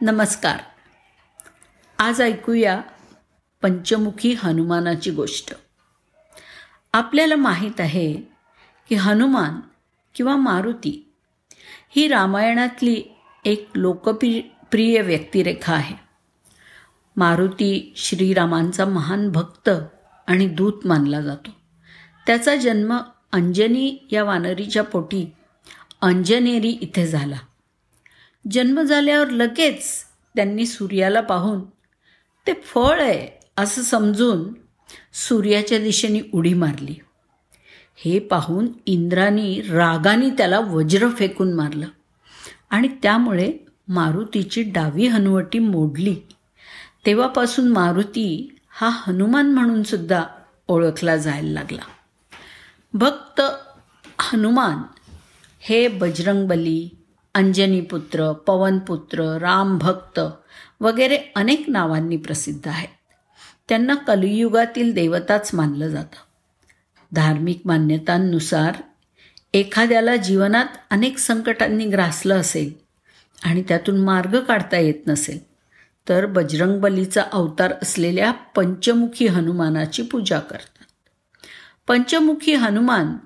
नमस्कार. 0.00 0.60
आज 1.98 2.22
ऐकूया 2.22 2.80
पंचमुखी 3.62 4.34
हनुमानाची 4.34 5.10
गोष्ट. 5.10 5.54
आपल्याला 6.92 7.36
माहीत 7.36 7.80
आहे 7.80 8.12
की 8.88 8.94
हनुमान 8.94 9.60
किंवा 10.14 10.36
मारुती 10.36 11.12
ही 11.90 12.08
रामायणातली 12.08 13.02
एक 13.44 13.68
लोकप्रिय 13.74 14.40
प्रिय 14.40 15.00
व्यक्तिरेखा 15.00 15.74
आहे. 15.74 15.96
मारुती 17.16 17.92
श्रीरामांचा 17.96 18.84
महान 18.84 19.32
भक्त 19.32 19.70
आणि 20.26 20.48
दूत 20.48 20.86
मानला 20.86 21.20
जातो. 21.20 21.50
त्याचा 22.26 22.56
जन्म 22.56 22.96
अंजनी 23.32 24.08
या 24.12 24.24
वानरीच्या 24.24 24.82
पोटी 24.82 25.32
अंजनेरी 26.02 26.70
इथे 26.70 27.06
झाला. 27.06 27.38
जन्म 28.50 28.82
झाल्यावर 28.82 29.28
लगेच 29.30 30.04
त्यांनी 30.36 30.66
सूर्याला 30.66 31.20
पाहून 31.20 31.64
ते 32.46 32.52
फळ 32.52 33.00
आहे 33.00 33.46
असं 33.56 33.82
समजून 33.82 34.54
सूर्याच्या 35.12 35.78
दिशेने 35.78 36.20
उडी 36.32 36.54
मारली. 36.54 36.94
हे 37.96 38.18
पाहून 38.18 38.68
इंद्रानी 38.86 39.60
रागाने 39.60 40.30
त्याला 40.30 40.60
वज्र 40.60 41.08
फेकून 41.08 41.52
मारलं 41.52 41.86
आणि 42.70 42.88
त्यामुळे 43.02 43.52
मारुतीची 43.88 44.62
डावी 44.62 45.06
हनुवटी 45.06 45.58
मोडली. 45.58 46.16
तेव्हापासून 47.06 47.68
मारुती 47.68 48.56
हा 48.70 48.88
हनुमान 48.88 49.46
म्हणून 49.46 49.82
सुद्धा 49.82 50.24
ओळखला 50.68 51.16
जायला 51.16 51.50
लागला. 51.50 51.82
भक्त 52.94 53.40
हनुमान 54.20 54.78
हे 55.60 55.88
बजरंगबली 55.88 56.88
अंजनीपुत्र 57.34 58.32
पवनपुत्र 58.32 59.38
रामभक्त 59.38 60.20
वगैरे 60.80 61.18
अनेक 61.36 61.64
नावांनी 61.68 62.16
प्रसिद्ध 62.16 62.68
आहेत. 62.68 63.14
त्यांना 63.68 63.94
कलियुगातील 63.94 64.92
देवताच 64.92 65.50
मानलं 65.54 65.88
जातं. 65.88 66.16
धार्मिक 67.12 67.60
मान्यतांनुसार 67.64 68.82
एखाद्याला 69.54 70.16
जीवनात 70.16 70.66
अनेक 70.90 71.18
संकटांनी 71.18 71.86
ग्रासलं 71.86 72.40
असेल 72.40 72.72
आणि 73.44 73.62
त्यातून 73.62 73.98
मार्ग 73.98 74.40
काढता 74.40 74.78
येत 74.78 75.06
नसेल 75.06 75.38
तर 76.08 76.26
बजरंगबलीचा 76.26 77.22
अवतार 77.32 77.72
असलेल्या 77.82 78.32
पंचमुखी 78.32 79.26
हनुमानाची 79.26 80.02
पूजा 80.02 80.38
करतात. 80.38 80.84
पंचमुखी 81.88 82.54
हनुमान 82.54 83.16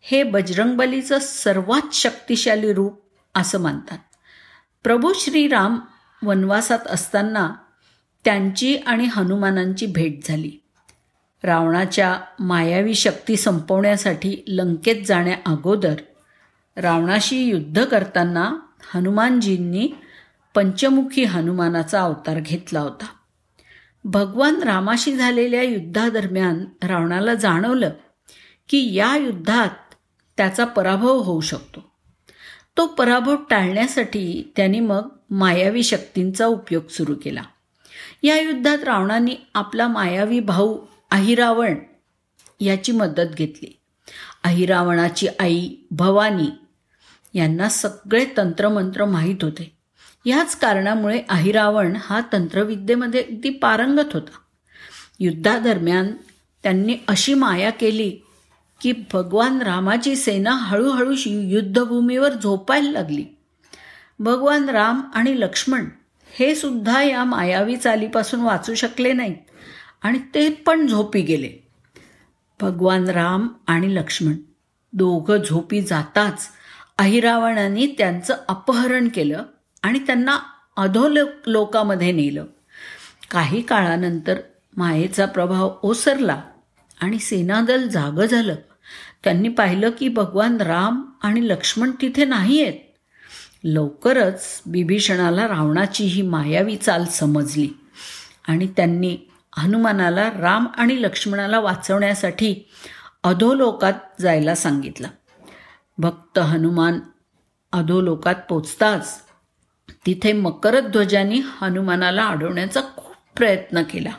हे 0.00 0.22
बजरंगबलीचं 0.22 1.18
सर्वात 1.18 1.94
शक्तिशाली 1.94 2.72
रूप 2.72 3.07
असं 3.38 3.60
मानतात 3.60 3.98
प्रभू 4.84 5.12
श्रीराम 5.12 5.80
वनवासात 6.22 6.78
असताना 6.86 7.54
त्यांची 8.24 8.76
आणि 8.76 9.04
हनुमानांची 9.04 9.86
भेट 9.86 10.28
झाली. 10.28 10.52
रावणाच्या 11.42 12.20
मायावी 12.40 12.94
शक्ती 12.94 13.36
संपवण्यासाठी 13.36 14.44
लंकेत 14.48 15.06
जाण्या 15.06 15.36
अगोदर 15.46 15.94
रावणाशी 16.76 17.44
युद्ध 17.44 17.84
करताना 17.84 18.56
हनुमानजींनी 18.94 19.88
पंचमुखी 20.54 21.24
हनुमानाचा 21.24 22.02
अवतार 22.02 22.40
घेतला 22.40 22.80
होता. 22.80 23.06
भगवान 24.04 24.62
रामाशी 24.62 25.16
झालेल्या 25.16 25.62
युद्धादरम्यान 25.62 26.64
रावणाला 26.82 27.34
जाणवलं 27.34 27.90
की 28.68 28.94
या 28.94 29.16
युद्धात 29.16 29.94
त्याचा 30.36 30.64
पराभव 30.64 31.16
होऊ 31.16 31.40
शकतो. 31.40 31.87
तो 32.78 32.86
पराभव 32.86 33.36
टाळण्यासाठी 33.50 34.52
त्यांनी 34.56 34.80
मग 34.80 35.08
मायावी 35.30 35.82
शक्तींचा 35.82 36.46
उपयोग 36.46 36.88
सुरू 36.88 37.14
केला. 37.14 37.42
या 38.22 38.40
युद्धात 38.40 38.84
रावणाने 38.84 39.48
आपला 39.54 39.88
मायावी 39.88 40.40
भाऊ 40.40 40.78
अहिरावण 41.10 41.74
याची 42.60 42.92
मदत 42.92 43.34
घेतली. 43.34 43.78
अहिरावणाची 44.44 45.28
आई 45.40 45.70
भवानी 45.90 46.48
यांना 47.34 47.68
सगळे 47.68 48.26
तंत्रमंत्र 48.36 49.04
माहीत 49.04 49.36
होते. 49.42 49.76
याच 50.24 50.56
कारणामुळे 50.56 51.22
अहिरावण 51.28 51.96
हा 52.00 52.20
तंत्रविद्येमध्ये 52.32 53.22
अगदी 53.22 53.50
पारंगत 53.50 54.12
होता. 54.12 54.38
युद्धादरम्यान 55.20 56.12
त्यांनी 56.62 56.96
अशी 57.08 57.34
माया 57.34 57.70
केली 57.70 58.16
की 58.80 58.92
भगवान 59.12 59.62
रामाची 59.62 60.16
सेना 60.16 60.50
हळूहळू 60.50 61.14
युद्धभूमीवर 61.26 62.32
झोपायला 62.32 62.90
लागली. 62.90 63.24
भगवान 64.18 64.68
राम 64.68 65.00
आणि 65.14 65.40
लक्ष्मण 65.40 65.84
हे 66.30 66.54
सुद्धा 66.54 67.02
या 67.02 67.24
मायावी 67.24 67.76
चालीपासून 67.76 68.40
वाचू 68.40 68.74
शकले 68.74 69.12
नाहीत 69.12 69.36
आणि 70.02 70.18
ते 70.34 70.48
पण 70.48 70.86
झोपी 70.86 71.20
गेले. 71.20 71.68
भगवान 72.60 73.08
राम 73.08 73.48
आणि 73.66 73.94
लक्ष्मण 73.94 74.34
दोघं 74.92 75.36
झोपी 75.36 75.80
जाताच 75.80 76.48
अहिरावणाने 76.98 77.86
त्यांचं 77.86 78.36
अपहरण 78.48 79.08
केलं 79.08 79.42
आणि 79.82 79.98
त्यांना 79.98 80.38
अधोलोक 80.76 81.28
लोकामध्ये 81.46 82.12
नेलं. 82.12 82.44
काही 83.30 83.62
काळानंतर 83.62 84.34
मायेचा 84.76 85.26
प्रभाव 85.26 85.78
ओसरला 85.82 86.42
आणि 87.00 87.18
सेनादल 87.18 87.88
जागं 87.88 88.26
झालं. 88.26 88.54
त्यांनी 89.24 89.48
पाहिलं 89.48 89.90
की 89.90 90.08
भगवान 90.08 90.60
राम 90.60 91.02
आणि 91.22 91.48
लक्ष्मण 91.48 91.90
तिथे 92.02 92.24
नाही 92.24 92.62
आहेत 92.62 92.80
लवकरच 93.64 94.62
बिभीषणाला 94.66 95.48
रावणाची 95.48 96.04
ही 96.04 96.22
मायावी 96.22 96.76
चाल 96.76 97.04
समजली 97.04 97.68
आणि 98.48 98.66
त्यांनी 98.66 99.18
हनुमानाला 99.56 100.30
राम 100.30 100.66
आणि 100.76 101.02
लक्ष्मणाला 101.02 101.60
वाचवण्यासाठी 101.60 102.68
अधोलोकात 103.22 104.20
जायला 104.20 104.54
सांगितलं. 104.54 105.08
भक्त 105.98 106.38
हनुमान 106.38 107.00
अधोलोकात 107.72 108.34
पोचताच 108.48 109.22
तिथे 110.06 110.32
मकरध्वजांनी 110.32 111.40
हनुमानाला 111.44 112.24
अडवण्याचा 112.24 112.80
खूप 112.80 113.14
प्रयत्न 113.36 113.82
केला. 113.82 114.10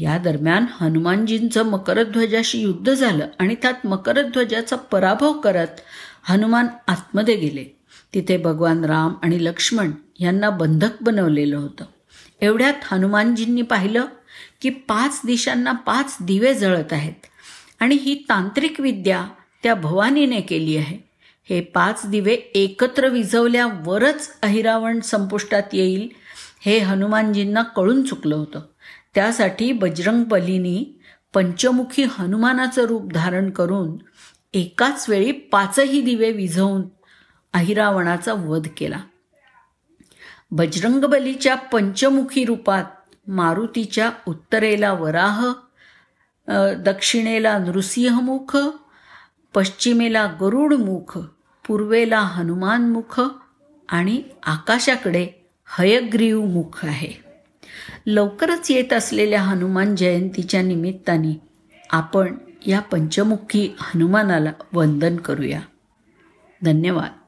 या 0.00 0.18
दरम्यान 0.18 0.66
हनुमानजींचं 0.80 1.62
मकरध्वजाशी 1.62 2.58
युद्ध 2.58 2.94
झालं 2.94 3.26
आणि 3.38 3.54
त्यात 3.54 3.86
मकरध्वजाचा 3.86 4.76
पराभव 4.76 5.32
करत 5.32 5.80
हनुमान 6.22 6.66
आतमध्ये 6.88 7.36
गेले. 7.36 7.64
तिथे 8.14 8.36
भगवान 8.36 8.84
राम 8.84 9.14
आणि 9.22 9.44
लक्ष्मण 9.44 9.90
यांना 10.20 10.50
बंधक 10.50 11.02
बनवलेलं 11.02 11.56
होतं. 11.56 11.84
एवढ्यात 12.40 12.74
हनुमानजींनी 12.82 13.62
पाहिलं 13.62 14.04
की 14.62 14.70
पाच 14.70 15.20
दिशांना 15.26 15.72
पाच 15.72 16.16
दिवे 16.20 16.54
जळत 16.54 16.92
आहेत 16.92 17.26
आणि 17.80 17.94
ही 17.94 18.14
तांत्रिक 18.14 18.80
विद्या 18.80 19.26
त्या 19.62 19.74
भवानीने 19.74 20.40
केली 20.40 20.76
आहे. 20.76 20.98
हे 21.44 21.60
पाच 21.60 22.02
दिवे 22.06 22.34
एकत्र 22.34 23.08
विझवल्यावरच 23.08 24.30
अहिरावण 24.42 25.00
संपुष्टात 25.00 25.62
येईल 25.72 26.08
हे 26.60 26.78
हनुमानजींना 26.78 27.62
कळून 27.62 28.02
चुकलं 28.02 28.36
होतं. 28.36 28.60
त्यासाठी 29.14 29.72
बजरंग 29.72 30.24
बलीनी 30.24 31.00
पंचमुखी 31.34 32.04
हनुमानाचं 32.10 32.82
रूप 32.82 33.12
धारण 33.12 33.50
करून 33.50 33.96
एकाच 34.54 35.08
वेळी 35.08 35.32
पाचही 35.32 36.00
दिवे 36.00 36.30
विझवून 36.32 36.82
अहिरावणाचा 37.52 38.32
वध 38.32 38.66
केला. 38.76 39.00
बजरंगबलीच्या 40.50 41.54
पंचमुखी 41.54 42.44
रूपात 42.44 42.84
मारुतीच्या 43.26 44.10
उत्तरेला 44.26 44.92
वराह 44.92 45.52
दक्षिणेला 46.86 47.58
नृसिंहमुख 47.58 48.56
पश्चिमेला 49.54 50.26
गरुडमुख 50.40 51.18
पूर्वेला 51.66 52.18
हनुमानमुख 52.18 53.20
आणि 53.88 54.22
आकाशाकडे 54.46 55.26
हयग्रीव 55.78 56.44
मुख 56.44 56.84
आहे. 56.84 57.29
लवकरच 58.06 58.70
येत 58.70 58.92
असलेल्या 58.92 59.42
हनुमान 59.42 59.96
जयंतीच्या 59.96 60.62
निमित्ताने 60.62 61.40
आपण 61.90 62.34
या 62.66 62.80
पंचमुखी 62.80 63.76
हनुमानाला 63.80 64.52
वंदन 64.72 65.16
करूया. 65.16 65.60
धन्यवाद. 66.62 67.19